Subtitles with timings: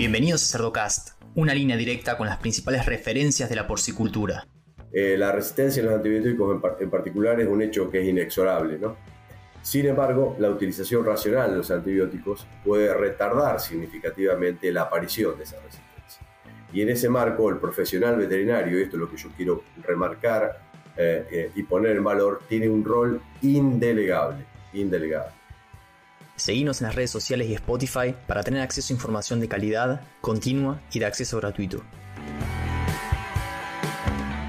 [0.00, 4.46] Bienvenidos a Cerdocast, una línea directa con las principales referencias de la porcicultura.
[4.90, 8.78] Eh, la resistencia a los antibióticos en, en, particular es un hecho que es inexorable,
[8.78, 8.96] ¿no?
[9.60, 15.56] Sin embargo, la utilización racional de los antibióticos puede retardar significativamente la aparición de esa
[15.56, 16.26] resistencia.
[16.72, 20.62] Y en ese marco, el profesional veterinario, y esto es lo que yo quiero remarcar
[20.96, 25.39] eh, eh, y poner en valor, tiene un rol indelegable, indelegable.
[26.40, 30.80] Seguimos en las redes sociales y Spotify para tener acceso a información de calidad, continua
[30.90, 31.82] y de acceso gratuito.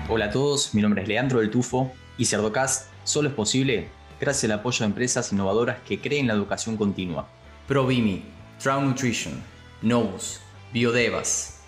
[0.08, 3.90] Hola a todos, mi nombre es Leandro del Tufo y Cerdocast solo es posible
[4.22, 7.28] gracias al apoyo de empresas innovadoras que creen la educación continua.
[7.68, 8.24] ProVimi,
[8.64, 9.34] Trout Nutrition,
[9.82, 10.40] Novus,
[10.72, 11.61] Biodevas.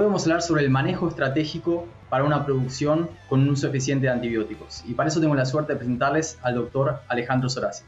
[0.00, 4.82] A hablar sobre el manejo estratégico para una producción con un uso eficiente de antibióticos.
[4.88, 7.84] Y para eso tengo la suerte de presentarles al doctor Alejandro Sorasi.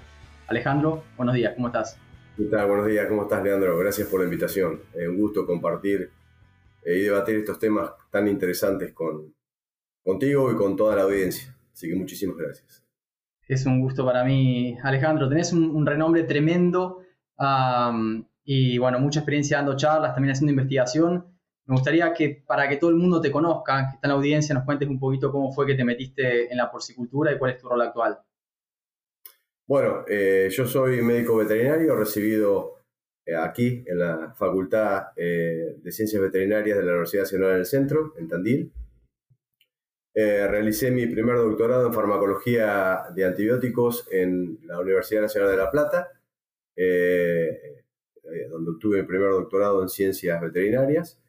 [0.47, 1.97] Alejandro, buenos días, ¿cómo estás?
[2.37, 2.69] ¿Qué tal?
[2.69, 3.79] Buenos días, ¿cómo estás, Leandro?
[3.79, 4.81] Gracias por la invitación.
[4.93, 6.11] Es un gusto compartir
[6.85, 9.35] eh, y debatir estos temas tan interesantes con,
[10.05, 11.57] contigo y con toda la audiencia.
[11.73, 12.85] Así que muchísimas gracias.
[13.49, 15.31] Es un gusto para mí, Alejandro.
[15.31, 17.05] Tenés un, renombre tremendo
[18.45, 21.32] y bueno, mucha experiencia dando charlas, también haciendo investigación.
[21.67, 24.55] Me gustaría que para que todo el mundo te conozca, que está en la audiencia,
[24.55, 27.59] nos cuentes un poquito cómo fue que te metiste en la porcicultura y cuál es
[27.59, 28.19] tu rol actual.
[29.67, 32.85] Bueno, eh, yo soy médico veterinario recibido
[33.25, 38.13] eh, aquí en la Facultad eh, de Ciencias Veterinarias de la Universidad Nacional del Centro,
[38.19, 38.73] en Tandil.
[40.15, 46.11] Realicé mi primer doctorado en farmacología de antibióticos en la Universidad Nacional de La Plata,
[48.51, 51.22] donde obtuve mi primer doctorado en ciencias veterinarias.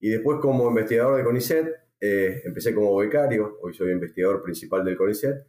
[0.00, 1.66] Y después como investigador de CONICET,
[2.00, 5.46] empecé como becario, hoy soy investigador principal del CONICET.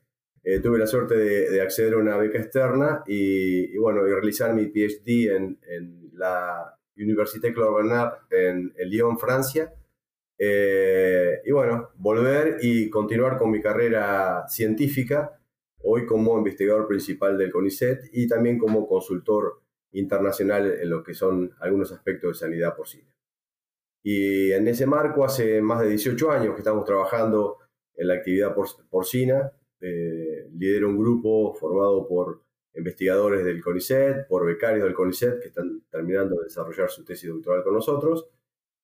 [0.64, 5.36] tuve la suerte de, acceder a una beca externa y, bueno, y realizar mi PhD
[5.36, 9.74] en, en la Université Claude Bernard en, en Lyon, Francia
[10.42, 15.38] eh, y bueno, volver y continuar con mi carrera científica,
[15.84, 21.52] hoy como investigador principal del CONICET y también como consultor internacional en lo que son
[21.60, 23.10] algunos aspectos de sanidad porcina.
[24.04, 27.58] Y en ese marco, hace más de 18 años que estamos trabajando
[27.96, 28.56] en la actividad
[28.90, 29.52] porcina.
[29.82, 32.42] Eh, lidero un grupo formado por
[32.76, 37.64] investigadores del CONICET, por becarios del CONICET que están terminando de desarrollar su tesis doctoral
[37.64, 38.30] con nosotros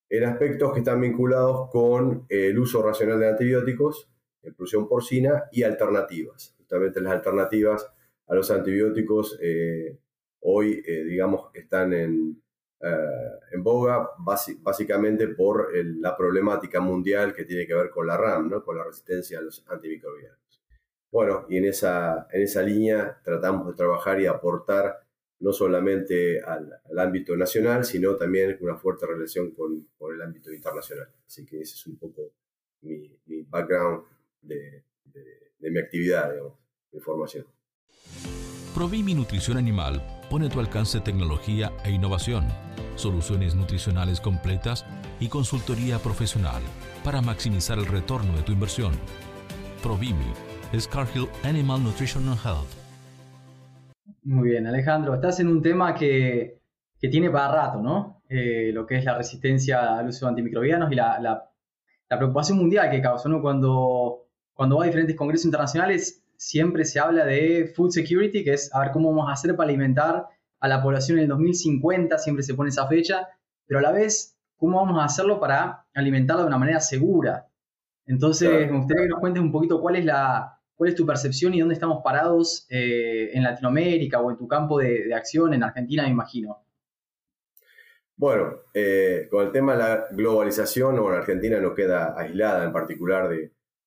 [0.09, 4.09] en aspectos que están vinculados con eh, el uso racional de antibióticos
[4.43, 6.53] en producción porcina y alternativas.
[6.57, 7.91] Justamente las alternativas
[8.27, 9.97] a los antibióticos eh,
[10.41, 12.41] hoy, eh, digamos, están en,
[12.81, 18.63] en boga básicamente por la problemática mundial que tiene que ver con la RAM, ¿no?
[18.63, 20.39] con la resistencia a los antimicrobianos.
[21.11, 25.05] Bueno, y en esa, en esa línea tratamos de trabajar y aportar
[25.39, 31.07] no solamente al, ámbito nacional, sino también con una fuerte relación con, el ámbito internacional.
[31.25, 32.33] Así que ese es un poco
[32.81, 34.03] mi, background
[34.41, 34.83] de,
[35.59, 36.53] mi actividad, digamos,
[36.91, 37.45] de formación.
[38.73, 42.47] Provimi Nutrición Animal pone a tu alcance tecnología e innovación,
[42.95, 44.85] soluciones nutricionales completas
[45.19, 46.61] y consultoría profesional
[47.03, 48.93] para maximizar el retorno de tu inversión.
[49.81, 50.33] Provimi
[50.73, 52.85] es Cargill Animal Nutrition and Health
[54.25, 56.59] muy bien, Alejandro, estás en un tema que,
[56.99, 58.23] tiene para rato, ¿no?
[58.27, 61.51] Eh, lo que es la resistencia al uso de antimicrobianos y la,
[62.09, 63.43] preocupación mundial que causa, ¿no?
[63.43, 64.25] Cuando,
[64.55, 68.79] cuando va a diferentes congresos internacionales, siempre se habla de food security, que es a
[68.81, 70.27] ver cómo vamos a hacer para alimentar
[70.59, 73.27] a la población en el 2050, siempre se pone esa fecha,
[73.65, 77.47] pero a la vez, ¿cómo vamos a hacerlo para alimentarla de una manera segura?
[78.05, 81.53] Entonces, me gustaría que nos cuentes un poquito cuál es la, ¿Cuál es tu percepción
[81.53, 86.03] y dónde estamos parados eh, en Latinoamérica o en tu campo de, acción, en Argentina,
[86.03, 86.65] me imagino?
[88.17, 93.29] Bueno, eh, con el tema de la globalización, bueno, Argentina no queda aislada en particular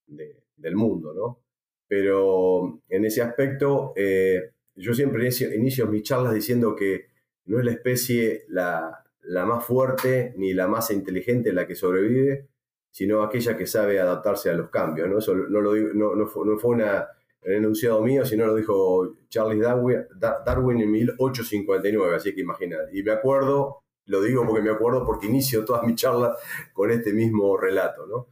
[0.07, 1.41] del mundo, ¿no?
[1.89, 7.07] Pero en ese aspecto, eh, yo siempre inicio, mis charlas diciendo que
[7.47, 12.47] no es la especie la, la más fuerte ni la más inteligente la que sobrevive,
[12.91, 15.09] sino aquella que sabe adaptarse a los cambios.
[15.09, 15.19] ¿no?
[15.19, 16.83] Eso no, lo no, no, fue, no fue un
[17.43, 22.97] enunciado mío, sino lo dijo Charles Darwin, Darwin en 1859, así que imagínate.
[22.99, 26.37] Y me acuerdo, lo digo porque me acuerdo porque inicio todas mis charlas
[26.73, 28.07] con este mismo relato.
[28.07, 28.27] ¿no?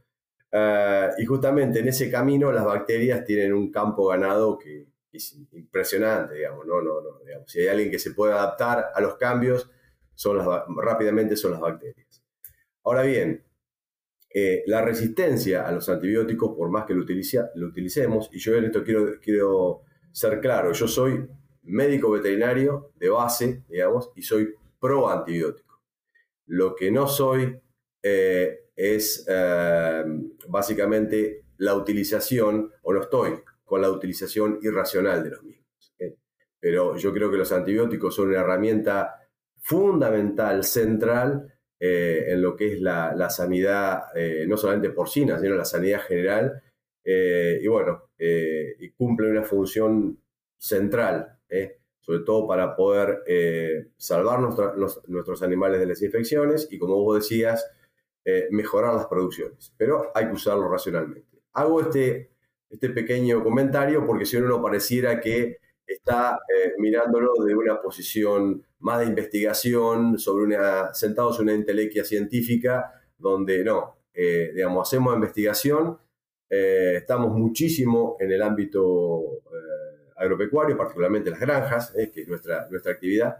[0.51, 6.35] Ah, y justamente en ese camino las bacterias tienen un campo ganado que, es impresionante,
[6.35, 6.81] digamos, ¿no?
[6.81, 7.51] No, no, digamos.
[7.51, 9.69] Si hay alguien que se puede adaptar a los cambios,
[10.13, 10.37] son
[10.77, 12.23] rápidamente son las bacterias.
[12.83, 13.43] Ahora bien,
[14.29, 17.03] eh, la resistencia a los antibióticos, por más que lo,
[17.55, 21.27] lo utilicemos, y yo en esto quiero, quiero ser claro, yo soy
[21.63, 25.81] médico veterinario de base, digamos, y soy pro antibiótico.
[26.45, 27.59] Lo que no soy
[28.03, 30.03] eh, es eh,
[30.47, 33.33] básicamente la utilización, o no estoy
[33.65, 35.65] con la utilización irracional de los mismos.
[36.59, 39.15] Pero yo creo que los antibióticos son una herramienta
[39.59, 44.03] fundamental, central, eh, en lo que es la, sanidad,
[44.47, 46.61] no solamente porcina, sino la sanidad general.
[47.03, 50.19] y bueno, y cumple una función
[50.57, 51.39] central,
[51.99, 53.23] sobre todo para poder
[53.97, 57.65] salvar nuestros animales de las infecciones y, como vos decías,
[58.29, 61.39] eh, mejorar las producciones, pero hay que usarlo racionalmente.
[61.53, 62.31] Hago este,
[62.69, 68.61] este pequeño comentario porque si uno no pareciera que está eh, mirándolo de una posición
[68.79, 75.15] más de investigación, sobre una, sentados en una intelequia científica, donde no, eh, digamos, hacemos
[75.15, 75.97] investigación,
[76.49, 79.23] estamos muchísimo en el ámbito
[80.17, 83.37] agropecuario, particularmente las granjas, que es nuestra, nuestra actividad.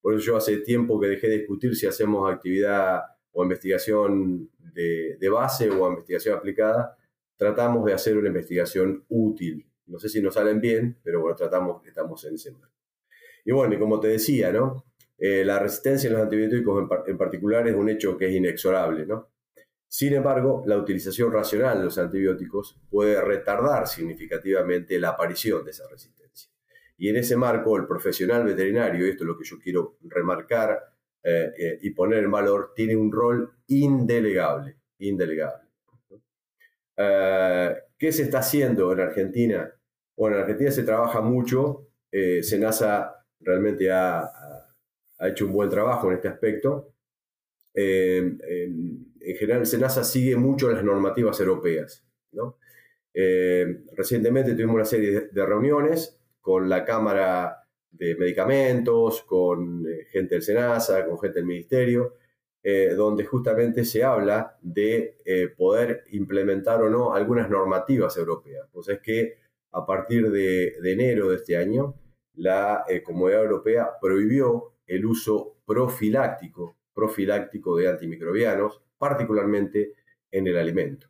[0.00, 5.28] Por eso yo hace tiempo que dejé de discutir si hacemos actividad o investigación de,
[5.28, 6.96] base o investigación aplicada,
[7.36, 9.66] tratamos de hacer una investigación útil.
[9.86, 12.72] No sé si nos salen bien, pero bueno, tratamos, estamos en ese marco.
[13.44, 14.84] Y bueno, y como te decía, ¿no?
[15.18, 19.30] Eh, la resistencia en los antibióticos en, particular es un hecho que es inexorable, ¿no?
[19.86, 25.88] Sin embargo, la utilización racional de los antibióticos puede retardar significativamente la aparición de esa
[25.88, 26.50] resistencia.
[26.96, 30.93] Y en ese marco, el profesional veterinario, y esto es lo que yo quiero remarcar
[31.26, 34.76] eh, eh, y poner en valor, tiene un rol indelegable.
[34.98, 35.64] indelegable.
[36.98, 39.72] Eh, ¿Qué se está haciendo en Argentina?
[40.14, 41.88] Bueno, en Argentina se trabaja mucho,
[42.42, 44.20] Senasa realmente ha,
[45.18, 46.94] ha, hecho un buen trabajo en este aspecto.
[47.72, 48.38] En,
[49.38, 52.04] general, Senasa sigue mucho las normativas europeas.
[53.96, 57.63] recientemente tuvimos una serie de reuniones con la Cámara
[57.96, 62.14] de medicamentos, con eh, gente del SENASA, con gente del Ministerio,
[62.62, 68.68] eh, donde justamente se habla de eh, poder implementar o no algunas normativas europeas.
[68.72, 69.38] Pues es que
[69.72, 71.94] a partir de, enero de este año,
[72.34, 79.94] la Comunidad Europea prohibió el uso profiláctico, profiláctico de antimicrobianos, particularmente
[80.30, 81.08] en el alimento.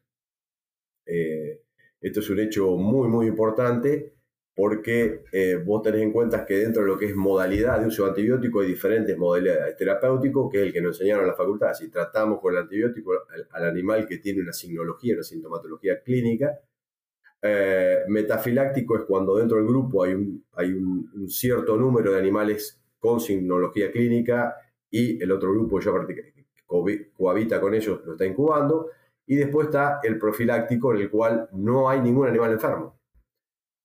[1.04, 4.14] esto es un hecho muy, muy importante
[4.54, 8.04] porque eh, vos tenés en cuenta que dentro de lo que es modalidad de uso
[8.04, 9.76] de antibiótico hay diferentes modalidades.
[9.76, 13.12] Terapéutico, que es el que nos enseñaron en la facultad, si tratamos con el antibiótico
[13.50, 16.60] al, animal que tiene una signología, una sintomatología clínica.
[17.42, 22.80] Eh, metafiláctico es cuando dentro del grupo hay, un, hay un, cierto número de animales
[22.98, 24.54] con signología clínica
[24.88, 25.90] y el otro grupo ya
[27.12, 28.88] cohabita con ellos, lo está incubando.
[29.26, 32.94] Y después está el profiláctico, en el cual no hay ningún animal enfermo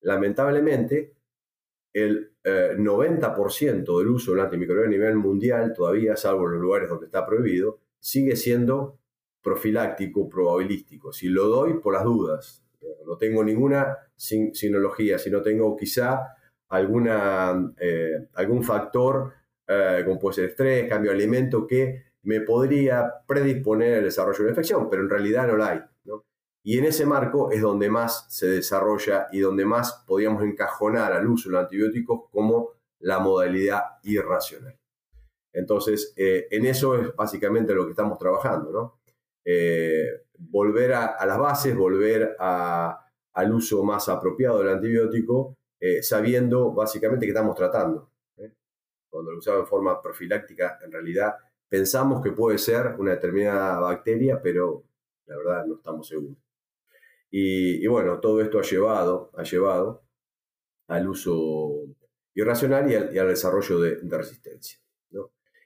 [0.02, 1.14] lamentablemente,
[1.94, 6.90] el 90% eh, del uso del antimicrobiano a nivel mundial, todavía, salvo en los lugares
[6.90, 9.00] donde está prohibido, sigue siendo
[9.42, 11.12] profiláctico, probabilístico.
[11.12, 12.64] Si lo doy por las dudas,
[13.06, 16.36] no tengo ninguna sinología, si no tengo quizá
[16.70, 19.34] alguna, eh, algún factor,
[19.68, 24.44] eh, como puede ser estrés, cambio de alimento, que me podría predisponer al desarrollo de
[24.44, 25.82] una infección, pero en realidad no la hay.
[26.70, 31.28] Y en ese marco es donde más se desarrolla y donde más podíamos encajonar al
[31.28, 34.78] uso de los antibióticos como la modalidad irracional.
[35.52, 39.00] Entonces, eh, en eso es básicamente lo que estamos trabajando, ¿no?
[39.44, 47.26] Eh, volver a, las bases, volver al uso más apropiado del antibiótico, eh, sabiendo básicamente
[47.26, 48.12] que estamos tratando.
[49.10, 51.34] Cuando lo usamos en forma profiláctica, en realidad
[51.68, 54.84] pensamos que puede ser una determinada bacteria, pero
[55.26, 56.38] la verdad no estamos seguros.
[57.32, 60.04] Y, bueno, todo esto ha llevado, ha llevado
[60.88, 61.86] al uso
[62.34, 64.80] irracional y al, desarrollo de, resistencia.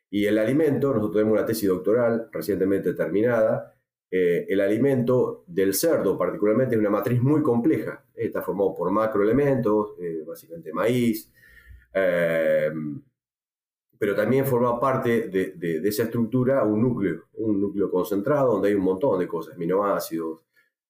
[0.09, 3.73] Y el alimento, nosotros tenemos una tesis doctoral recientemente terminada,
[4.11, 9.95] eh, el alimento del cerdo particularmente es una matriz muy compleja, está formado por macroelementos,
[9.99, 11.31] eh, básicamente maíz,
[14.03, 18.75] pero también forma parte de, de, esa estructura un núcleo, un núcleo concentrado donde hay
[18.75, 20.41] un montón de cosas, aminoácidos,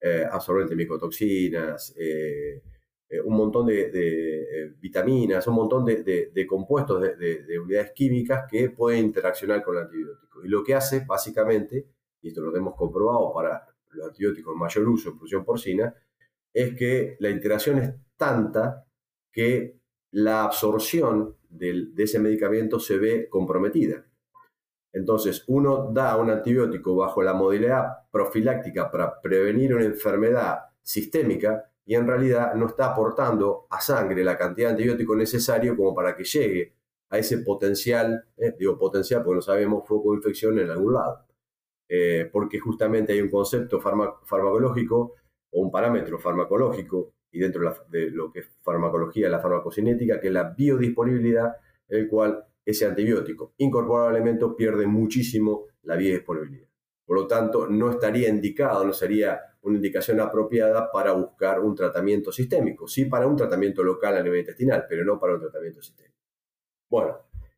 [0.06, 2.62] eh, absorbentes micotoxinas, eh,
[3.08, 9.64] eh, un montón de, vitaminas, un montón de, compuestos de, unidades químicas que pueden interaccionar
[9.64, 10.44] con el antibiótico.
[10.44, 11.88] Y lo que hace, básicamente,
[12.22, 15.96] y esto lo hemos comprobado para los antibióticos en mayor uso en producción porcina,
[16.52, 18.86] es que la interacción es tanta
[19.32, 19.80] que
[20.12, 24.06] la absorción de ese medicamento se ve comprometida.
[24.94, 31.96] Entonces, uno da un antibiótico bajo la modalidad profiláctica para prevenir una enfermedad sistémica, y
[31.96, 36.24] en realidad no está aportando a sangre la cantidad de antibiótico necesario como para que
[36.24, 36.74] llegue
[37.10, 41.26] a ese potencial, eh, digo potencial porque no sabemos foco de infección en algún lado.
[41.90, 45.16] Eh, porque justamente hay un concepto farmacológico
[45.52, 50.34] o un parámetro farmacológico, y dentro de, lo que es farmacología, la farmacocinética, que es
[50.34, 51.56] la biodisponibilidad,
[51.88, 56.68] el cual ese antibiótico incorporado al alimento pierde muchísimo la biodisponibilidad.
[57.06, 62.32] Por lo tanto, no estaría indicado, no sería una indicación apropiada para buscar un tratamiento
[62.32, 62.88] sistémico.
[62.88, 66.16] Sí para un tratamiento local a nivel intestinal, pero no para un tratamiento sistémico.
[66.90, 67.18] Bueno,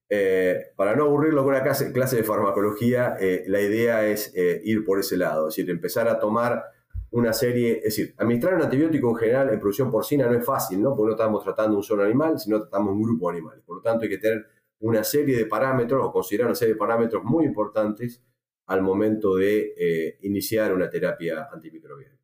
[0.09, 4.85] eh, para no aburrirlo con una clase, de farmacología, eh, la idea es eh, ir
[4.85, 6.63] por ese lado, es decir, empezar a tomar
[7.11, 10.81] una serie, es decir, administrar un antibiótico en general en producción porcina no es fácil,
[10.81, 10.95] ¿no?
[10.95, 13.63] Porque no estamos tratando un solo animal, sino tratamos un grupo de animales.
[13.65, 14.45] Por lo tanto, hay que tener
[14.85, 18.23] una serie de parámetros o considerar una serie de parámetros muy importantes
[18.67, 22.17] al momento de iniciar una terapia antimicrobiana.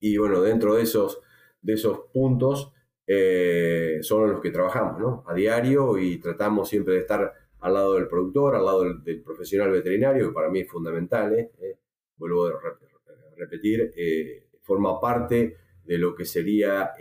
[0.00, 1.20] Y bueno, dentro de esos,
[1.62, 2.74] de esos puntos,
[3.06, 5.24] eh, son los que trabajamos ¿no?
[5.26, 9.70] a diario y tratamos siempre de estar al lado del productor, al lado del, profesional
[9.70, 11.38] veterinario, que para mí es fundamental.
[11.38, 11.52] ¿eh?
[11.60, 11.78] Eh,
[12.16, 12.52] vuelvo a
[13.36, 13.92] repetir,
[14.62, 16.92] forma parte de lo que sería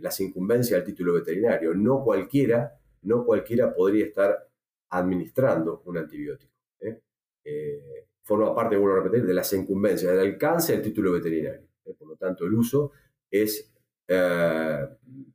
[0.00, 1.74] las incumbencias del título veterinario.
[1.74, 2.75] No cualquiera,
[3.06, 4.48] no cualquiera podría estar
[4.90, 6.52] administrando un antibiótico.
[8.22, 11.68] forma parte, vuelvo a repetir, de las incumbencias, del alcance del título veterinario.
[11.98, 12.92] Por lo tanto, el uso
[13.30, 13.72] es
[14.08, 14.88] eh,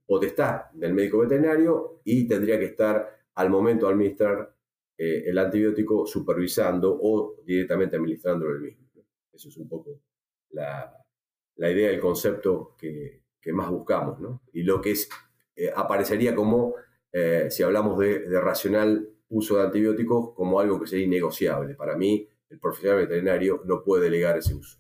[0.06, 4.56] potestad del médico veterinario y tendría que estar al momento de administrar
[4.98, 8.88] eh, el antibiótico supervisando o directamente administrándolo el mismo.
[9.32, 10.02] Eso es un poco
[10.50, 10.94] la,
[11.58, 13.24] idea, el concepto que,
[13.54, 14.20] más buscamos.
[14.54, 15.10] Y lo que es,
[15.56, 16.76] eh, aparecería como,
[17.50, 21.76] si hablamos de, de racional uso de antibióticos, como algo que sería innegociable.
[21.76, 24.78] Para mí, el profesional veterinario no puede delegar ese uso.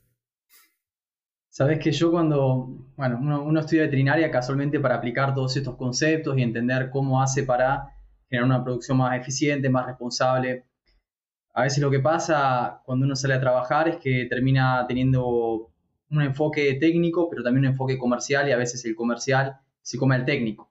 [1.49, 6.43] Sabes que yo cuando, bueno, uno, estudia veterinaria casualmente para aplicar todos estos conceptos y
[6.43, 7.93] entender cómo hace para
[8.29, 10.65] generar una producción más eficiente, más responsable.
[11.53, 15.73] A veces lo que pasa cuando uno sale a trabajar es que termina teniendo
[16.09, 20.15] un enfoque técnico, pero también un enfoque comercial y a veces el comercial se come
[20.15, 20.70] al técnico.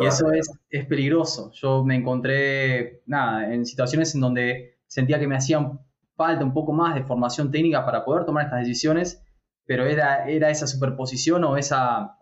[0.00, 1.50] Y eso es, es peligroso.
[1.52, 5.80] Yo me encontré, nada, en situaciones en donde sentía que me hacían
[6.16, 9.20] falta un poco más de formación técnica para poder tomar estas decisiones
[9.66, 12.16] pero era, era esa superposición o esa,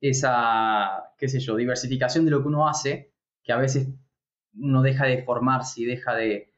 [0.00, 3.88] esa, qué sé yo, diversificación de lo que uno hace, que a veces
[4.54, 6.52] uno deja de formarse y deja de,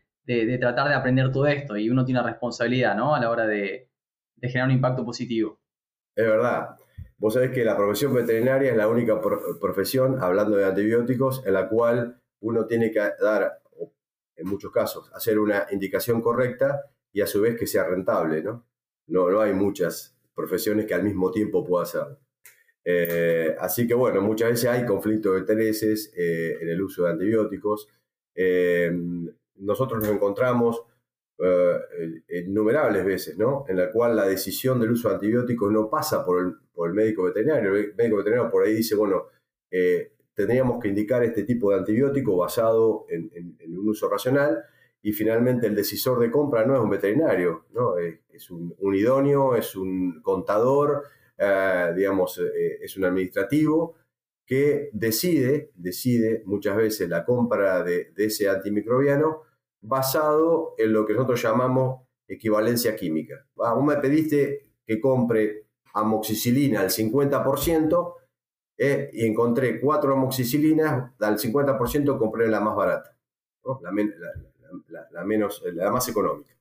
[0.60, 3.14] tratar de aprender todo esto y uno tiene responsabilidad, ¿no?
[3.14, 3.90] A la hora de,
[4.40, 5.60] generar un impacto positivo.
[6.14, 6.76] Es verdad.
[7.22, 9.20] Vos sabés que la profesión veterinaria es la única
[9.60, 13.60] profesión, hablando de antibióticos, en la cual uno tiene que dar,
[14.34, 18.66] en muchos casos, hacer una indicación correcta y a su vez que sea rentable, ¿no?
[19.06, 22.18] No, no hay muchas profesiones que al mismo tiempo pueda hacerlo.
[22.84, 27.12] Eh, así que bueno, muchas veces hay conflictos de intereses eh, en el uso de
[27.12, 27.88] antibióticos.
[28.34, 28.90] Eh,
[29.58, 30.82] nosotros nos encontramos
[32.28, 33.64] innumerables veces, ¿no?
[33.68, 37.74] En la cual la decisión del uso de antibióticos no pasa por el, médico veterinario.
[37.74, 39.26] El médico veterinario por ahí dice, bueno,
[40.34, 44.64] tendríamos que indicar este tipo de antibiótico basado en, en un uso racional
[45.02, 47.98] y finalmente el decisor de compra no es un veterinario, ¿no?
[47.98, 51.04] es, un, idóneo, es un contador,
[51.36, 53.96] eh, digamos, eh, es un administrativo
[54.46, 59.42] que decide, decide muchas veces la compra de, ese antimicrobiano
[59.82, 63.46] basado en lo que nosotros llamamos equivalencia química.
[63.54, 68.14] Vos me pediste que compre amoxicilina al 50%
[68.78, 73.16] eh, y encontré cuatro amoxicilinas, al 50% compré la más barata,
[73.82, 73.90] la,
[75.10, 76.56] la, menos, la más económica.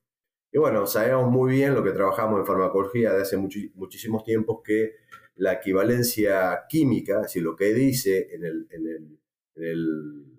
[0.52, 4.96] Y bueno, sabemos muy bien lo que trabajamos en farmacología de hace muchísimos tiempos, que
[5.36, 9.18] la equivalencia química, es decir, lo que dice en el, en
[9.56, 10.31] el,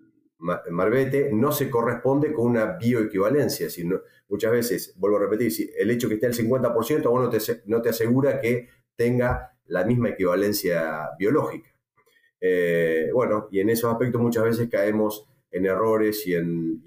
[0.43, 3.67] marbete, no se corresponde con una bioequivalencia.
[3.67, 3.79] Es
[4.27, 7.81] muchas veces, vuelvo a repetir, si el hecho que esté al 50% bueno, te, no
[7.81, 11.69] te asegura que tenga la misma equivalencia biológica.
[12.39, 16.83] Eh, bueno, y en esos aspectos muchas veces caemos en errores y en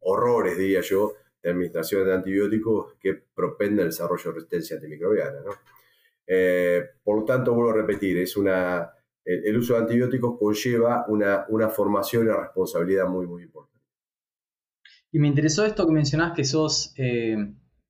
[0.00, 5.40] horrores, diría yo, de administración de antibióticos que propende el desarrollo de resistencia antimicrobiana.
[6.26, 8.90] Eh, por lo tanto, vuelvo a repetir, es una,
[9.28, 13.78] el, uso de antibióticos conlleva una, una formación y una responsabilidad muy, muy importante.
[15.12, 17.36] Y me interesó esto que mencionás que sos eh,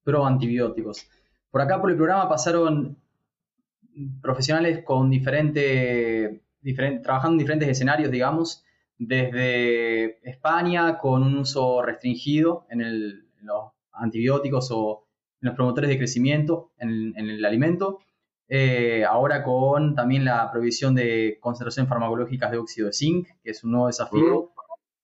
[0.02, 1.08] pro antibióticos.
[1.50, 2.98] Por acá por el programa pasaron
[4.20, 8.64] profesionales con diferente, diferente, trabajando en diferentes escenarios, digamos,
[8.98, 15.06] desde España con un uso restringido en, los antibióticos o
[15.40, 18.00] en los promotores de crecimiento en, el alimento,
[18.48, 23.62] eh, ahora con también la provisión de concentración farmacológicas de óxido de zinc, que es
[23.62, 24.52] un nuevo desafío.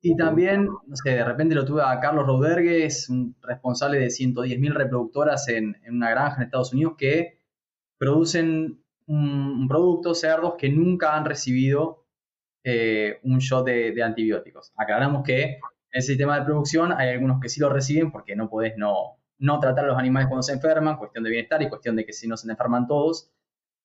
[0.00, 4.74] Y también, no sé, de repente lo tuve a Carlos Rodergues, un responsable de 110.000
[4.74, 7.40] reproductoras en, una granja en Estados Unidos que
[7.98, 12.04] producen un, producto, cerdos, que nunca han recibido
[12.64, 14.72] eh, un shot de, antibióticos.
[14.76, 15.60] Aclaramos que en
[15.90, 19.60] el sistema de producción hay algunos que sí lo reciben porque no podés no, no
[19.60, 22.28] tratar a los animales cuando se enferman, cuestión de bienestar y cuestión de que si
[22.28, 23.30] no se enferman todos.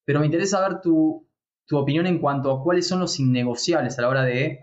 [0.06, 1.28] Pero me interesa ver tu,
[1.66, 4.60] tu opinión en cuanto a cuáles son los innegociables a la hora de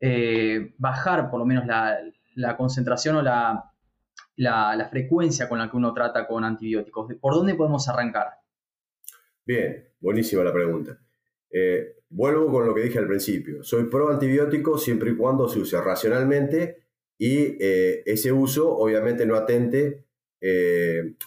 [0.00, 6.26] eh, bajar por lo menos la, concentración o la, frecuencia con la que uno trata
[6.26, 7.14] con antibióticos.
[7.20, 8.26] ¿Por dónde podemos arrancar?
[9.44, 10.98] Bien, buenísima la pregunta.
[11.48, 13.62] Eh, vuelvo con lo que dije al principio.
[13.62, 16.75] Soy pro antibiótico siempre y cuando se use racionalmente
[17.18, 20.04] y eh, ese uso obviamente no atente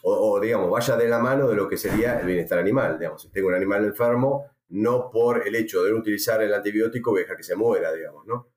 [0.04, 2.98] o, digamos vaya de la mano de lo que sería el bienestar animal.
[2.98, 7.12] Digamos, si tengo un animal enfermo, no por el hecho de no utilizar el antibiótico
[7.12, 8.48] voy que se muera, digamos, ¿no?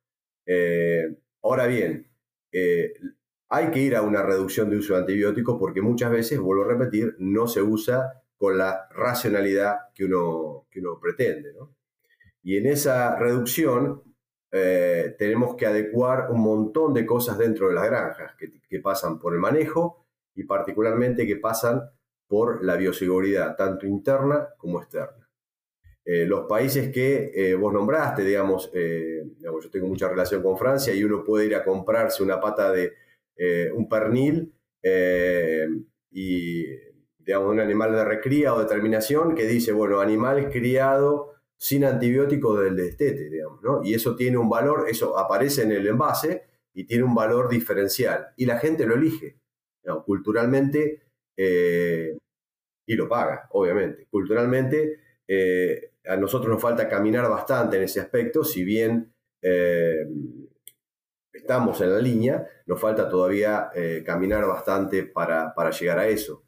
[0.46, 2.06] Eh, ahora bien,
[2.52, 2.92] eh,
[3.48, 6.68] hay que ir a una reducción de uso de antibióticos porque muchas veces, vuelvo a
[6.68, 11.54] repetir, no se usa con la racionalidad que uno, que uno pretende.
[12.42, 14.02] Y en esa reducción
[14.54, 19.34] eh, tenemos que adecuar un montón de cosas dentro de las granjas que, pasan por
[19.34, 21.90] el manejo y particularmente que pasan
[22.26, 25.28] por la bioseguridad, tanto interna como externa.
[26.04, 31.04] Eh, los países que eh, vos nombraste, digamos, yo tengo mucha relación con Francia y
[31.04, 32.92] uno puede ir a comprarse una pata de
[33.74, 34.54] un pernil
[36.10, 36.66] y,
[37.18, 41.31] digamos, un animal de recría o de terminación que dice, bueno, animal criado
[41.62, 43.84] sin antibióticos del destete, digamos, ¿no?
[43.84, 46.42] Y eso tiene un valor, eso aparece en el envase
[46.74, 48.32] y tiene un valor diferencial.
[48.36, 49.36] Y la gente lo elige,
[50.04, 51.02] culturalmente,
[51.36, 54.08] y lo paga, obviamente.
[54.10, 54.98] Culturalmente,
[56.04, 60.04] a nosotros nos falta caminar bastante en ese aspecto, si bien eh,
[61.32, 66.44] estamos en la línea, nos falta todavía eh, caminar bastante para, llegar a eso.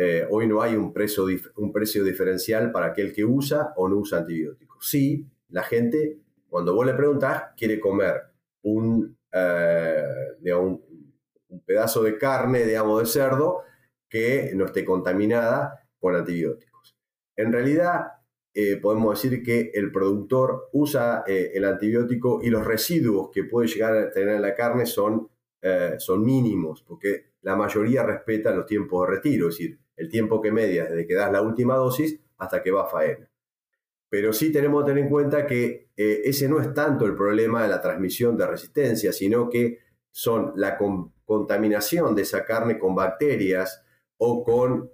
[0.00, 3.96] Eh, hoy no hay un precio, un precio diferencial para aquel que usa o no
[3.96, 4.88] usa antibióticos.
[4.88, 8.22] Sí, la gente, cuando vos le preguntás, quiere comer
[8.62, 9.18] un,
[11.48, 13.62] un pedazo de carne, digamos, de cerdo
[14.08, 16.96] que no esté contaminada con antibióticos.
[17.34, 18.18] En realidad,
[18.54, 23.68] eh, podemos decir que el productor usa eh, el antibiótico y los residuos que puede
[23.68, 25.28] llegar a tener en la carne son,
[25.62, 30.40] eh, son mínimos, porque la mayoría respeta los tiempos de retiro, es decir, el tiempo
[30.40, 33.28] que media desde que das la última dosis hasta que va a faena.
[34.08, 37.68] Pero sí tenemos que tener en cuenta que ese no es tanto el problema de
[37.68, 39.80] la transmisión de resistencia, sino que
[40.10, 40.78] son la
[41.26, 43.84] contaminación de esa carne con bacterias
[44.16, 44.90] o con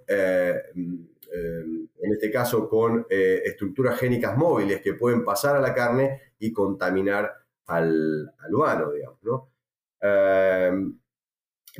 [1.35, 6.21] Em, en este caso con eh, estructuras génicas móviles que pueden pasar a la carne
[6.39, 7.33] y contaminar
[7.65, 9.49] al, humano, digamos, ¿no?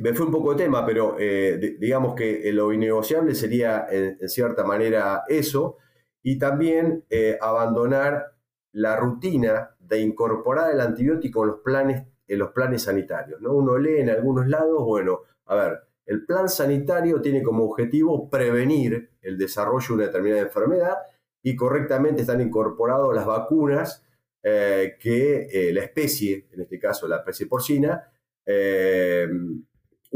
[0.00, 4.64] Me fue un poco de tema, pero eh, digamos que lo innegociable sería en, cierta
[4.64, 5.78] manera eso
[6.22, 8.36] y también eh, abandonar
[8.72, 13.40] la rutina de incorporar el antibiótico en los planes, en los planes sanitarios.
[13.40, 13.54] ¿no?
[13.54, 19.10] Uno lee en algunos lados, bueno, a ver, el plan sanitario tiene como objetivo prevenir
[19.22, 20.94] el desarrollo de una determinada enfermedad
[21.42, 24.04] y correctamente están incorporadas las vacunas
[24.42, 28.08] eh, que eh, la especie, en este caso la especie porcina,
[28.44, 29.28] eh,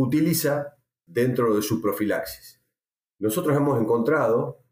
[0.03, 2.61] utiliza dentro de su profilaxis.
[3.19, 4.63] Nosotros hemos encontrado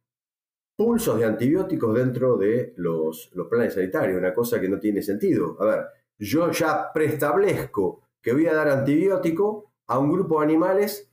[0.76, 5.56] pulsos de antibióticos dentro de los, los planes sanitarios, una cosa que no tiene sentido.
[5.60, 5.86] A ver,
[6.18, 11.10] yo ya preestablezco que voy a dar antibiótico a un grupo de animales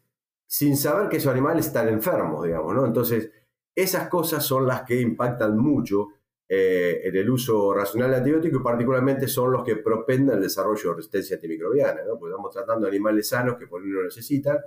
[0.47, 2.85] sin saber que esos animales están enfermos, digamos, ¿no?
[2.85, 3.31] Entonces,
[3.75, 6.09] esas cosas son las que impactan mucho
[6.47, 10.91] eh, en el uso racional de antibióticos y particularmente son los que propenden el desarrollo
[10.91, 12.19] de resistencia antimicrobiana, ¿no?
[12.19, 14.59] Porque estamos tratando animales sanos que por ahí no necesitan,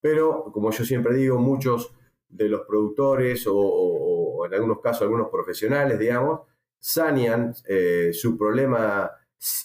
[0.00, 1.94] pero como yo siempre digo, muchos
[2.28, 6.40] de los productores o, en algunos casos algunos profesionales, digamos,
[6.80, 9.10] sanean eh, su problema,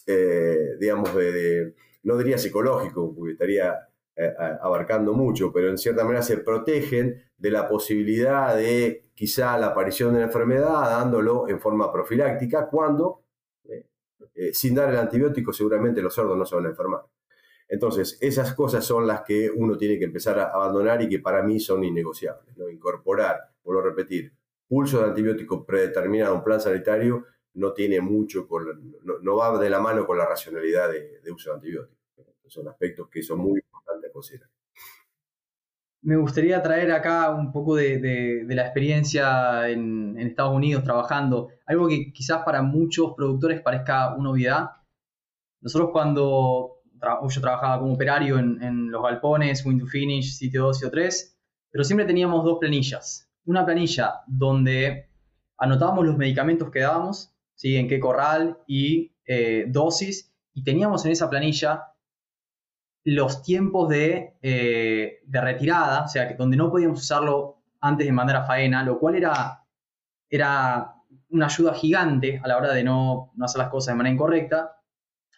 [0.06, 6.22] eh, digamos, de, no diría psicológico, porque estaría eh, abarcando mucho, pero en cierta manera
[6.22, 11.91] se protegen de la posibilidad de quizá la aparición de la enfermedad dándolo en forma
[11.91, 13.24] profiláctica cuando
[13.63, 13.86] eh,
[14.36, 17.02] eh, sin dar el antibiótico seguramente los cerdos no se van a enfermar.
[17.69, 21.43] Entonces, esas cosas son las que uno tiene que empezar a abandonar y que para
[21.43, 22.56] mí son innegociables.
[22.72, 24.34] Incorporar, vuelvo a repetir,
[24.67, 28.48] pulso de antibiótico predeterminado a un plan sanitario no tiene mucho,
[29.22, 32.00] no, va de la mano con la racionalidad de, de uso de antibióticos.
[32.48, 33.62] Son aspectos que son muy
[36.01, 42.13] me gustaría traer acá un poco de, la experiencia en, Estados Unidos trabajando, algo que
[42.13, 44.69] quizás para muchos productores parezca una obviedad.
[45.62, 46.82] Nosotros cuando
[47.29, 51.38] yo trabajaba como operario en, los galpones, Win to Finish, sitio 2, sitio 3,
[51.71, 53.29] pero siempre teníamos dos planillas.
[53.45, 55.10] Una planilla donde
[55.58, 57.75] anotábamos los medicamentos que dábamos, ¿sí?
[57.75, 61.88] en qué corral y eh, dosis, y teníamos en esa planilla
[63.10, 68.13] los tiempos de, eh, de retirada, o sea, que donde no podíamos usarlo antes de
[68.13, 69.63] mandar a faena, lo cual era,
[70.30, 70.93] era
[71.30, 74.76] una ayuda gigante a la hora de no, hacer las cosas de manera incorrecta.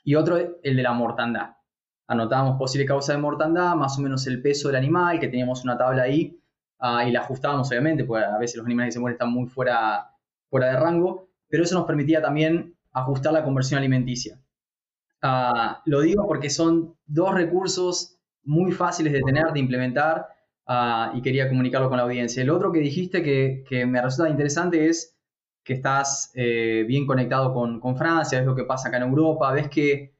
[0.03, 1.55] Y otro, el de la mortandad.
[2.07, 5.77] Anotábamos posible causa de mortandad, más o menos el peso del animal, que teníamos una
[5.77, 6.41] tabla ahí,
[6.79, 9.47] ah, y la ajustábamos obviamente, porque a veces los animales que se mueren están muy
[9.47, 10.11] fuera,
[10.49, 14.40] fuera de rango, pero eso nos permitía también ajustar la conversión alimenticia.
[15.21, 20.27] Ah, lo digo porque son dos recursos muy fáciles de tener, de implementar,
[20.67, 22.41] ah, y quería comunicarlo con la audiencia.
[22.41, 25.17] El otro que dijiste que, me resulta interesante es
[25.63, 29.69] que estás eh, bien conectado con, Francia, ves lo que pasa acá en Europa, ves
[29.69, 30.15] que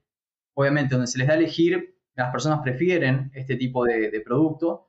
[0.54, 4.86] obviamente donde se les da a elegir, las personas prefieren este tipo de producto,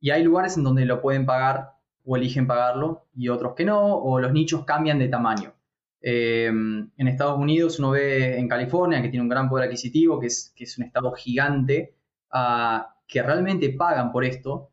[0.00, 1.72] y hay lugares en donde lo pueden pagar
[2.04, 5.55] o eligen pagarlo y otros que no, o los nichos cambian de tamaño.
[6.00, 10.26] Eh, en Estados Unidos uno ve en California, que tiene un gran poder adquisitivo, que
[10.26, 11.94] es, un estado gigante,
[12.30, 14.70] ah, que realmente pagan por esto.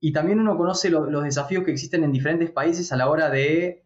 [0.00, 3.84] Y también uno conoce los desafíos que existen en diferentes países a la hora de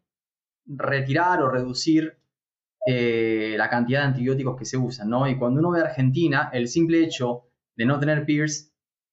[0.67, 2.19] retirar o reducir
[2.87, 5.09] eh, la cantidad de antibióticos que se usan.
[5.11, 5.29] ¿no?
[5.29, 7.45] Y cuando uno ve a Argentina, el simple hecho
[7.77, 8.73] de no tener PIRS,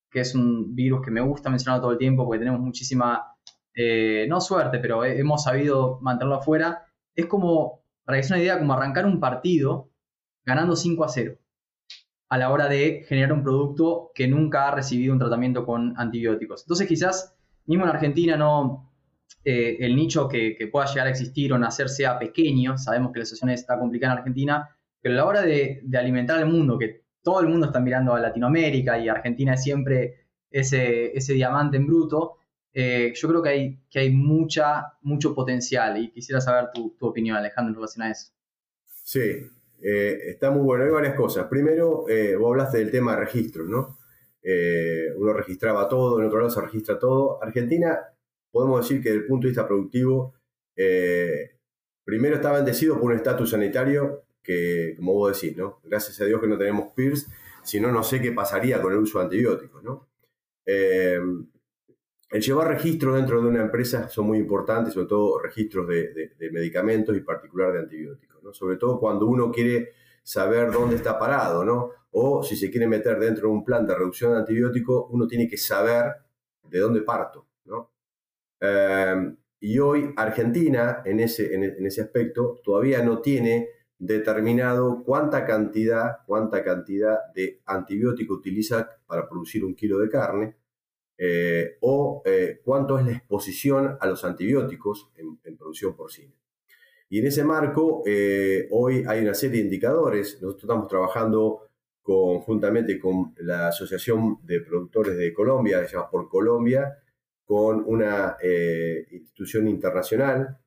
[0.09, 3.35] que es un virus que me gusta mencionar todo el tiempo porque tenemos muchísima,
[3.75, 6.84] eh, no suerte, pero hemos sabido mantenerlo afuera,
[7.15, 9.89] es como, que una idea, como arrancar un partido
[10.43, 11.37] ganando 5 a 0
[12.29, 16.63] a la hora de generar un producto que nunca ha recibido un tratamiento con antibióticos.
[16.63, 18.91] Entonces quizás mismo en Argentina no
[19.43, 23.25] eh, el nicho que, pueda llegar a existir o nacer sea pequeño, sabemos que la
[23.25, 24.69] situación está complicada en Argentina,
[25.01, 28.19] pero a la hora de, alimentar al mundo, que todo el mundo está mirando a
[28.19, 32.37] Latinoamérica y Argentina es siempre ese, ese diamante en bruto,
[32.77, 37.37] eh, yo creo que hay, que hay mucha, mucho potencial y quisiera saber tu, opinión,
[37.37, 38.33] Alejandro, en relación a eso.
[39.01, 39.49] Sí,
[39.81, 40.83] eh, está muy bueno.
[40.83, 41.47] Hay varias cosas.
[41.47, 43.97] Primero, eh, vos hablaste del tema de registros, ¿no?
[45.17, 47.41] uno registraba todo, en otro lado se registra todo.
[47.41, 47.97] Argentina,
[48.51, 50.35] podemos decir que desde el punto de vista productivo,
[52.03, 55.79] primero está bendecido por un estatus sanitario que, como vos decís, ¿no?
[55.83, 57.27] Gracias a Dios que no tenemos PIRS,
[57.63, 60.07] si no, no sé qué pasaría con el uso de antibióticos, ¿no?
[62.29, 67.15] El llevar registro dentro de una empresa son muy importantes, sobre todo registros de, medicamentos
[67.15, 68.53] y particular de antibióticos, ¿no?
[68.53, 69.91] sobre todo cuando uno quiere
[70.23, 71.91] saber dónde está parado, ¿no?
[72.11, 75.47] o si se quiere meter dentro de un plan de reducción de antibióticos, uno tiene
[75.47, 76.13] que saber
[76.63, 77.47] de dónde parto.
[77.65, 77.91] ¿no?
[78.59, 86.17] Em, y hoy Argentina, en ese, en ese aspecto, todavía no tiene determinado cuánta cantidad,
[86.25, 90.55] cuánta cantidad de antibiótico utiliza para producir un kilo de carne
[91.17, 96.33] eh, o eh, cuánto es la exposición a los antibióticos en, producción porcina.
[97.09, 100.41] Y en ese marco, eh, hoy hay una serie de indicadores.
[100.41, 101.61] Nosotros estamos trabajando
[102.01, 106.97] conjuntamente con la Asociación de Productores de Colombia, se llama Por Colombia,
[107.45, 108.37] con una
[109.11, 110.57] institución internacional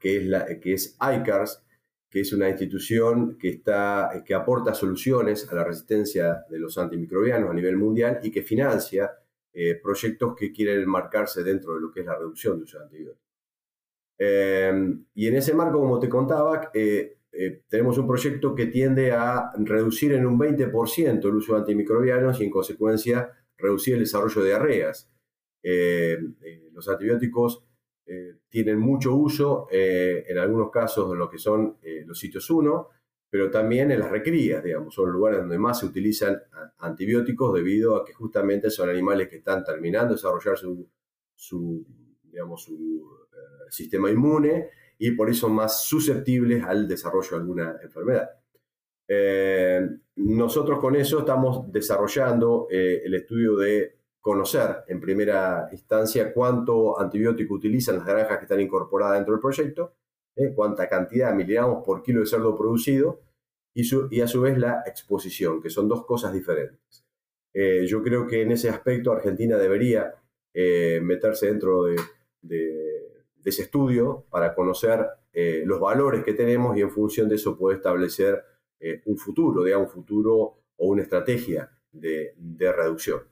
[0.00, 1.62] que es, la, que es ICARS,
[2.10, 7.50] que es una institución que, está, que aporta soluciones a la resistencia de los antimicrobianos
[7.50, 9.12] a nivel mundial y que financia
[9.52, 12.84] eh, proyectos que quieren marcarse dentro de lo que es la reducción de uso de
[12.84, 13.30] antibióticos.
[14.16, 17.16] Eh, y en ese marco, como te contaba, eh,
[17.68, 22.44] tenemos un proyecto que tiende a reducir en un 20% el uso de antimicrobianos y
[22.44, 25.10] en consecuencia reducir el desarrollo de diarreas.
[26.72, 27.64] los antibióticos
[28.48, 32.88] tienen mucho uso, en algunos casos, en lo que son los sitios 1,
[33.30, 36.36] pero también en las recrías, digamos, son lugares donde más se utilizan
[36.78, 41.86] antibióticos debido a que justamente son animales que están terminando de desarrollar su,
[42.24, 48.30] digamos, su eh, sistema inmune y por eso más susceptibles al desarrollo de alguna enfermedad.
[49.06, 57.00] Eh, nosotros con eso estamos desarrollando eh, el estudio de conocer en primera instancia cuánto
[57.00, 59.94] antibiótico utilizan las granjas que están incorporadas dentro del proyecto
[60.36, 60.52] ¿eh?
[60.54, 63.20] cuánta cantidad miligramos por kilo de cerdo producido
[63.72, 67.04] y, a su vez la exposición, que son dos cosas diferentes.
[67.54, 70.14] Eh, yo creo que en ese aspecto Argentina debería
[70.52, 71.96] eh, meterse dentro de,
[73.44, 78.44] ese estudio para conocer los valores que tenemos y en función de eso puede establecer
[79.06, 80.32] un futuro, digamos, un futuro
[80.76, 83.22] o una estrategia de, reducción.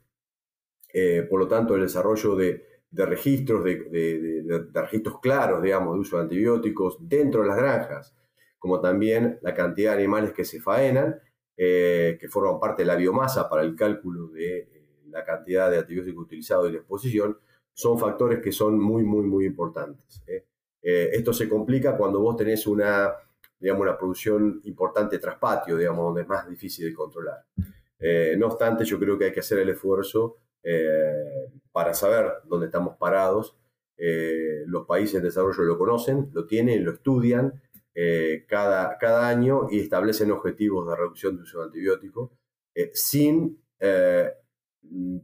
[1.28, 6.96] por lo tanto, el desarrollo de, registros, de, registros claros, digamos, de uso de antibióticos
[7.00, 8.14] dentro de las granjas,
[8.58, 11.20] como también la cantidad de animales que se faenan,
[11.56, 14.68] que forman parte de la biomasa para el cálculo de
[15.10, 17.38] la cantidad de antibióticos utilizados y la exposición,
[17.72, 20.22] son factores que son muy, muy, muy importantes.
[20.80, 23.12] esto se complica cuando vos tenés una
[23.58, 27.44] digamos, una producción importante tras patio, digamos, donde es más difícil de controlar.
[27.98, 32.66] Eh, no obstante, yo creo que hay que hacer el esfuerzo eh, para saber dónde
[32.66, 33.56] estamos parados.
[33.96, 37.62] Eh, los países en desarrollo lo conocen, lo tienen, lo estudian
[38.48, 42.30] cada, cada año y establecen objetivos de reducción de uso de antibióticos
[42.92, 43.60] sin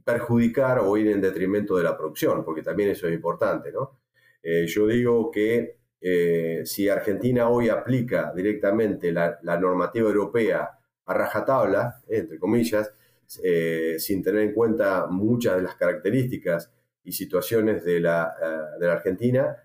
[0.05, 3.71] perjudicar o ir en detrimento de la producción, porque también eso es importante.
[3.71, 4.01] ¿no?
[4.43, 12.39] yo digo que eh, si Argentina hoy aplica directamente la, normativa europea a rajatabla, entre
[12.39, 12.93] comillas,
[13.43, 18.87] eh, sin tener en cuenta muchas de las características y situaciones de la, eh, de
[18.87, 19.57] la Argentina,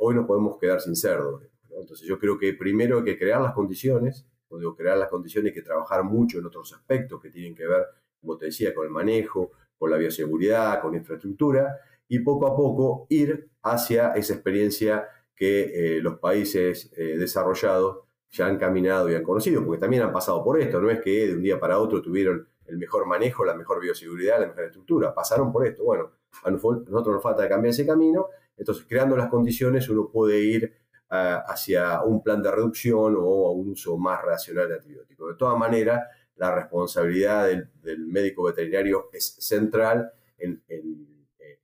[0.00, 1.42] hoy nos podemos quedar sin cerdo.
[1.70, 5.54] Entonces yo creo que primero hay que crear las condiciones, cuando crear las condiciones hay
[5.54, 7.84] que trabajar mucho en otros aspectos que tienen que ver,
[8.20, 13.06] como te decía, con el manejo, con la bioseguridad, con infraestructura, y poco a poco
[13.10, 17.98] ir hacia esa experiencia que eh, los países eh, desarrollados
[18.30, 21.26] ya han caminado y han conocido, porque también han pasado por esto, no es que
[21.26, 25.14] de un día para otro tuvieron el mejor manejo, la mejor bioseguridad, la mejor estructura,
[25.14, 25.84] pasaron por esto.
[25.84, 26.10] Bueno,
[26.44, 30.74] a nosotros nos falta cambiar ese camino, entonces creando las condiciones uno puede ir
[31.10, 35.28] ah, hacia un plan de reducción o a un uso más racional de antibióticos.
[35.28, 40.62] De todas maneras, la responsabilidad del, médico veterinario es central en,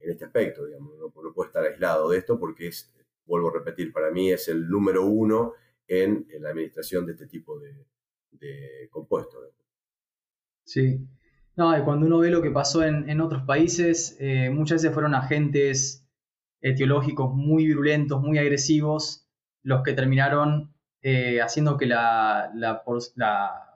[0.00, 2.92] este aspecto, digamos, no puede estar aislado de esto porque es
[3.26, 5.54] vuelvo a repetir, para mí es el número uno
[5.86, 7.86] en, la administración de este tipo de,
[8.90, 9.48] compuestos.
[10.64, 11.06] Sí.
[11.56, 15.14] No, y cuando uno ve lo que pasó en, otros países, eh, muchas veces fueron
[15.14, 16.08] agentes
[16.62, 19.28] etiológicos muy virulentos, muy agresivos,
[19.62, 22.82] los que terminaron eh, haciendo que la, la,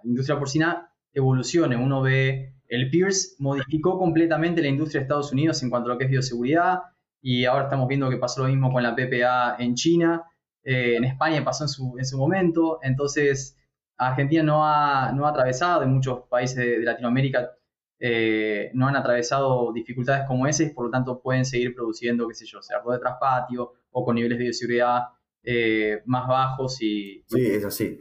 [0.05, 1.77] industria porcina evolucione.
[1.77, 5.99] Uno ve, el Pierce modificó completamente la industria de Estados Unidos en cuanto a lo
[5.99, 6.81] que es bioseguridad,
[7.21, 10.23] y ahora estamos viendo que pasó lo mismo con la PPA en China,
[10.63, 13.57] eh, en España pasó en su, en su momento, entonces
[13.99, 17.57] Argentina no ha, no ha atravesado, y muchos países de, Latinoamérica
[17.99, 22.47] eh, no han atravesado dificultades como esas, por lo tanto pueden seguir produciendo, qué sé
[22.47, 25.03] yo, sea de traspatio o con niveles de bioseguridad
[25.43, 27.25] eh, más bajos y...
[27.29, 28.01] Sí, es así,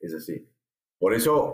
[0.00, 0.48] es así.
[0.98, 1.52] Por eso,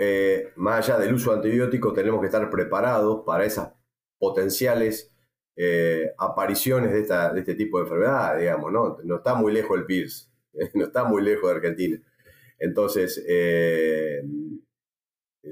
[0.56, 3.74] más allá del uso de antibióticos, tenemos que estar preparados para esas
[4.18, 5.14] potenciales
[5.56, 8.98] eh, apariciones de, esta, de este tipo de enfermedad, digamos, ¿no?
[9.04, 10.32] No está muy lejos el PIRS,
[10.74, 12.00] no está muy lejos de Argentina.
[12.64, 14.22] Entonces, eh,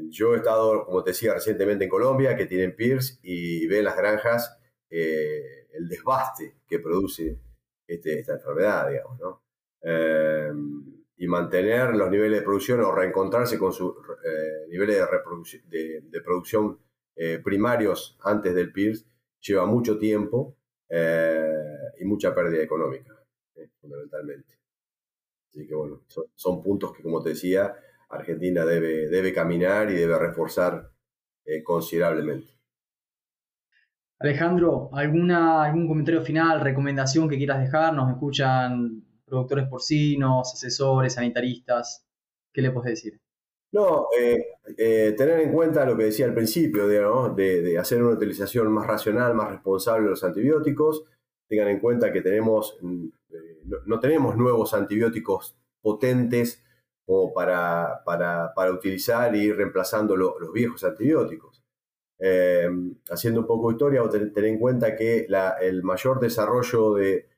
[0.08, 3.96] yo he estado, como te decía, recientemente en Colombia, que tienen PIRS y ven las
[3.96, 4.58] granjas
[4.90, 7.38] eh, el desbaste que produce
[7.86, 9.42] este, esta enfermedad, digamos, ¿no?
[11.16, 13.94] y mantener los niveles de producción o reencontrarse con sus
[14.68, 15.04] niveles
[15.68, 16.78] de, de producción
[17.42, 19.04] primarios antes del PIRS
[19.40, 20.56] lleva mucho tiempo
[20.88, 23.14] eh, y mucha pérdida económica,
[23.54, 24.61] eh, fundamentalmente.
[25.54, 26.02] Así que bueno,
[26.34, 27.74] son, puntos que, como te decía,
[28.08, 30.90] Argentina debe, debe caminar y debe reforzar
[31.44, 32.52] eh, considerablemente.
[34.18, 37.92] Alejandro, ¿alguna, ¿algún comentario final, recomendación que quieras dejar?
[37.92, 42.06] Nos escuchan productores porcinos, asesores, sanitaristas.
[42.52, 43.20] ¿Qué le puedes decir?
[43.72, 48.70] No, eh, eh, tener en cuenta lo que decía al principio, de, hacer una utilización
[48.70, 51.04] más racional, más responsable de los antibióticos.
[51.52, 56.64] Tengan en cuenta que tenemos, mm, eh, no, tenemos nuevos antibióticos potentes
[57.04, 61.62] como para, para, utilizar y ir reemplazando los viejos antibióticos.
[63.10, 65.26] haciendo un poco de historia, tener en cuenta que
[65.60, 67.28] el mayor desarrollo de,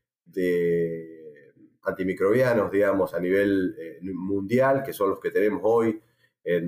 [1.83, 3.75] antimicrobianos, digamos, a nivel
[4.15, 6.01] mundial, que son los que tenemos hoy,
[6.45, 6.63] eh,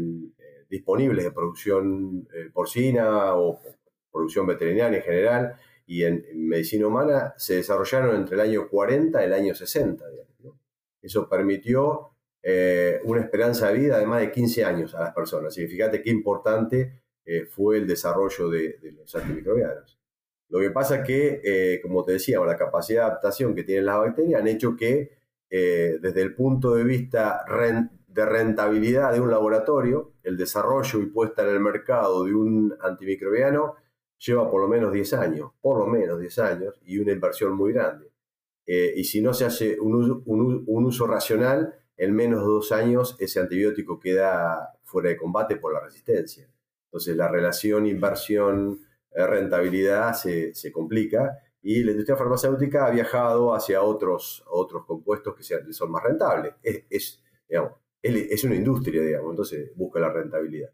[0.69, 3.61] disponibles de producción eh, porcina o
[4.11, 9.25] producción veterinaria en general y en, medicina humana se desarrollaron entre el año 40 y
[9.25, 10.05] el año 60.
[11.01, 12.11] Eso permitió
[12.43, 15.57] eh, una esperanza de vida de más de 15 años a las personas.
[15.57, 17.03] Y fíjate qué importante
[17.51, 19.99] fue el desarrollo de, los antimicrobianos.
[20.49, 23.99] Lo que pasa es que, como te decía, la capacidad de adaptación que tienen las
[23.99, 25.19] bacterias han hecho que,
[25.51, 27.45] desde el punto de vista
[28.17, 33.77] de rentabilidad de un laboratorio, el desarrollo y puesta en el mercado de un antimicrobiano
[34.19, 37.73] lleva por lo menos 10 años, por lo menos 10 años, y una inversión muy
[37.73, 38.11] grande.
[38.67, 39.95] Eh, y si no se hace un
[40.67, 45.81] uso, racional, en menos de dos años ese antibiótico queda fuera de combate por la
[45.81, 46.49] resistencia.
[46.87, 48.81] Entonces la relación inversión
[49.15, 55.73] rentabilidad se, se, complica y la industria farmacéutica ha viajado hacia otros, otros compuestos que
[55.73, 56.55] son más rentables.
[56.63, 60.71] Es, es, digamos, es, una industria, digamos, entonces busca la rentabilidad.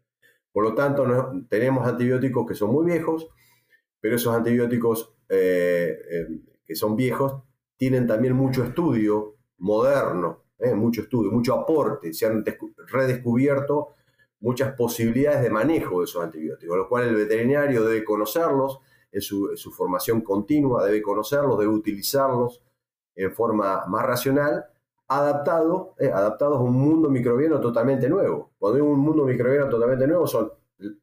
[0.53, 1.05] Por lo tanto,
[1.49, 3.27] tenemos antibióticos que son muy viejos,
[3.99, 6.27] pero esos antibióticos eh, eh,
[6.65, 7.41] que son viejos
[7.75, 12.45] tienen también mucho estudio moderno, eh, mucho estudio, mucho aporte, se han
[12.87, 13.95] redescubierto
[14.41, 18.79] muchas posibilidades de manejo de esos antibióticos, lo cual el veterinario debe conocerlos
[19.11, 22.61] en su, formación continua, debe conocerlos, debe utilizarlos
[23.15, 24.65] en forma más racional,
[25.07, 28.53] adaptado, eh, adaptados a un mundo microbiano totalmente nuevo.
[28.57, 30.51] Cuando hay un mundo microbiano totalmente nuevo, son,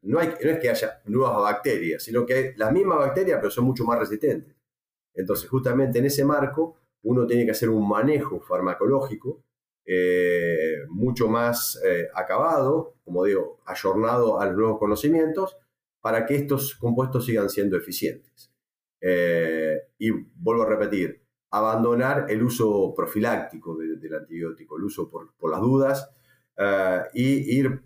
[0.01, 3.65] no, hay, es que haya nuevas bacterias, sino que hay las mismas bacterias, pero son
[3.65, 4.55] mucho más resistentes.
[5.13, 9.43] Entonces, justamente en ese marco, uno tiene que hacer un manejo farmacológico
[9.85, 15.57] eh, mucho más eh, acabado, como digo, ayornado a los nuevos conocimientos,
[16.01, 18.51] para que estos compuestos sigan siendo eficientes.
[19.01, 21.20] Eh, y vuelvo a repetir,
[21.51, 26.09] abandonar el uso profiláctico del antibiótico, el uso por, las dudas,
[27.13, 27.81] y ir,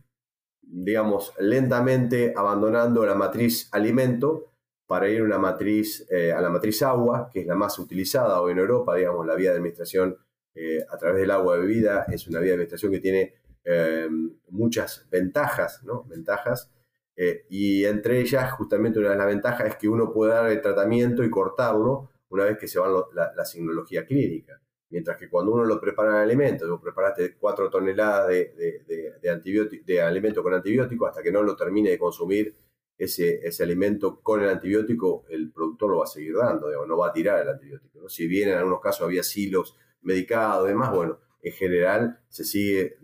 [0.62, 4.52] digamos, lentamente abandonando la matriz alimento
[4.86, 8.52] para ir a una matriz, a la matriz agua, que es la más utilizada hoy
[8.52, 10.18] en Europa, digamos, la vía de administración
[10.58, 13.34] eh, a través del agua bebida es una vía de administración que tiene
[13.66, 14.08] eh,
[14.50, 16.06] muchas ventajas, ¿no?
[16.06, 16.72] Ventajas.
[17.18, 20.62] Eh, y entre ellas, justamente una de las ventajas es que uno puede dar el
[20.62, 24.62] tratamiento y cortarlo una vez que se va la, la signología clínica.
[24.90, 28.54] Mientras que cuando uno lo prepara en alimento, vos preparaste 4 toneladas de,
[28.88, 32.56] de, de alimento con antibiótico, hasta que no lo termine de consumir
[32.98, 37.10] ese, ese, alimento con el antibiótico, el productor lo va a seguir dando, no va
[37.10, 38.08] a tirar el antibiótico.
[38.08, 42.82] Si bien en algunos casos había silos medicado y demás, bueno, en general se sigue
[42.82, 42.98] eh,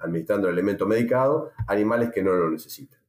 [0.00, 3.00] administrando el elemento medicado animales que no lo necesitan.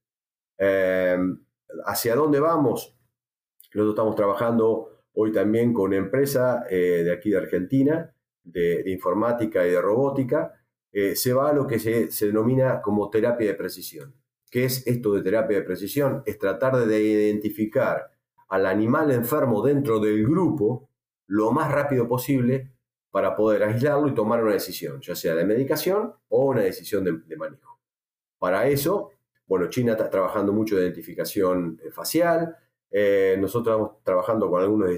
[0.58, 1.44] Em,
[1.86, 2.96] ¿Hacia dónde vamos?
[3.74, 9.66] Nosotros estamos trabajando hoy también con una empresa eh, de aquí de Argentina, de, informática
[9.66, 10.54] y de robótica.
[10.92, 14.16] Eh, se va a lo que se, se, denomina como terapia de precisión.
[14.50, 16.24] ¿Qué es esto de terapia de precisión?
[16.26, 18.12] Es tratar de identificar
[18.48, 20.90] al animal enfermo dentro del grupo
[21.28, 22.72] lo más rápido posible
[23.12, 27.38] para poder aislarlo y tomar una decisión, ya sea de medicación o una decisión de,
[27.38, 27.80] manejo.
[28.38, 29.12] Para eso,
[29.48, 32.56] bueno, China está trabajando mucho de identificación eh, facial.
[32.92, 34.90] Eh, nosotros estamos trabajando con algunos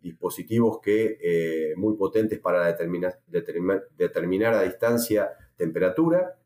[0.00, 3.18] dispositivos que eh, muy potentes para determinar,
[3.96, 6.38] determinar a distancia temperatura,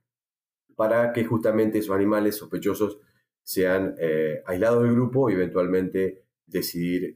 [0.75, 2.99] para que justamente esos animales sospechosos
[3.43, 3.97] sean
[4.45, 7.15] aislados del grupo y eventualmente decidir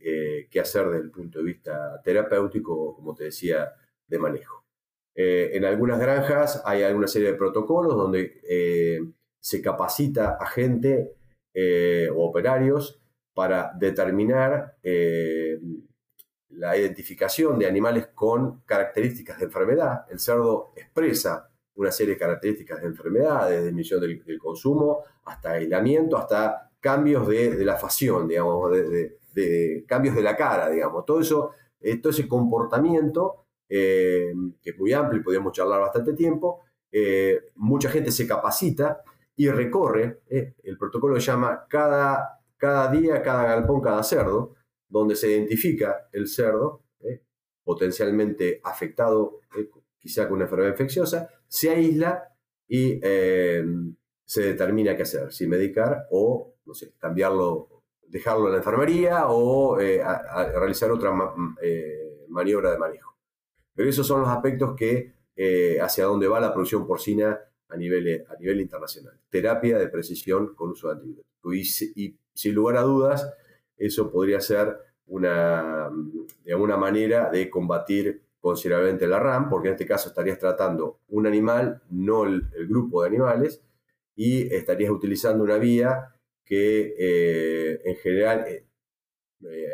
[0.48, 3.74] qué hacer desde el punto de vista terapéutico, como te decía,
[4.06, 4.60] de manejo.
[5.14, 9.00] Eh, en algunas granjas hay alguna serie de protocolos donde eh,
[9.40, 11.12] se capacita a gente
[11.52, 12.99] eh, o operarios
[13.40, 14.76] para determinar
[16.50, 20.04] la identificación de animales con características de enfermedad.
[20.10, 26.18] El cerdo expresa una serie de características de enfermedad, desde disminución del, consumo hasta aislamiento,
[26.18, 31.06] hasta cambios de, la facción, digamos, de, cambios de la cara, digamos.
[31.06, 31.52] Todo eso,
[32.02, 36.64] todo ese comportamiento eh, que es muy amplio y podríamos charlar bastante tiempo.
[36.92, 39.02] Eh, mucha gente se capacita
[39.36, 44.54] y recorre, eh, el protocolo se llama cada, cada día, cada galpón, cada cerdo,
[44.88, 46.84] donde se identifica el cerdo
[47.64, 49.40] potencialmente afectado
[49.98, 52.34] quizá con una enfermedad infecciosa, se aísla
[52.66, 59.28] y se determina qué hacer, si medicar o, no sé, cambiarlo, dejarlo en la enfermería
[59.28, 61.12] o realizar otra
[62.28, 63.16] maniobra de manejo.
[63.74, 68.26] Pero esos son los aspectos que eh, hacia dónde va la producción porcina a nivel,
[68.28, 69.18] a nivel internacional.
[69.30, 71.82] Terapia de precisión con uso de antibióticos.
[71.96, 73.32] Y, sin lugar a dudas,
[73.76, 74.76] eso podría ser
[75.06, 75.90] una,
[76.44, 81.82] de manera de combatir considerablemente la RAM, porque en este caso estarías tratando un animal,
[81.90, 83.62] no el, grupo de animales,
[84.16, 88.64] y estarías utilizando una vía que eh, en general eh,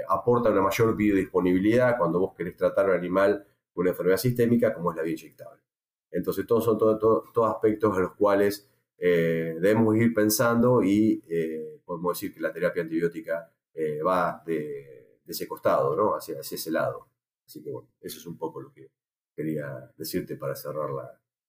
[0.09, 4.91] aporta una mayor biodisponibilidad cuando vos querés tratar a un animal una enfermedad sistémica como
[4.91, 5.63] es la vía inyectable.
[6.11, 12.19] Entonces, todos son todos aspectos a los cuales eh, debemos ir pensando y eh, podemos
[12.19, 16.15] decir que la terapia antibiótica eh, va de, ese costado, ¿no?
[16.15, 17.09] Hacia, ese lado.
[17.47, 18.91] Así que bueno, eso es un poco lo que
[19.35, 20.91] quería decirte para cerrar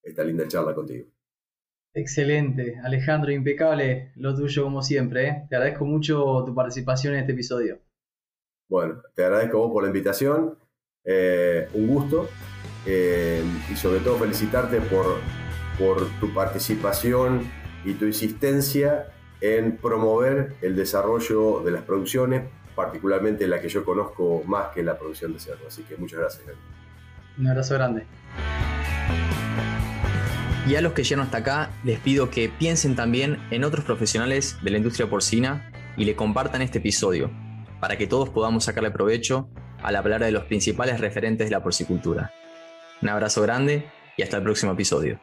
[0.02, 1.08] esta linda charla contigo.
[1.94, 5.48] Excelente, Alejandro, impecable lo tuyo como siempre.
[5.50, 7.80] Te agradezco mucho tu participación en este episodio.
[8.70, 10.60] Bueno, te agradezco vos por la invitación
[11.04, 12.30] eh, un gusto
[12.86, 15.20] eh, y sobre todo felicitarte por,
[15.80, 17.50] por tu participación
[17.86, 22.44] y tu insistencia en promover el desarrollo de las producciones,
[22.76, 25.68] particularmente la que yo conozco más que la producción de cerdo.
[25.68, 26.46] Así que muchas gracias.
[27.38, 28.06] Un abrazo grande.
[30.68, 34.58] Y a los que llegan hasta acá, les pido que piensen también en otros profesionales
[34.62, 37.32] de la industria porcina y le compartan este episodio,
[37.80, 39.50] para que todos podamos sacarle provecho
[39.82, 42.34] a la palabra de los principales referentes de la porcicultura.
[43.02, 43.86] Un abrazo grande
[44.18, 45.20] y hasta el próximo episodio.